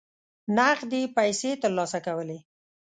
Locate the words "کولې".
2.05-2.39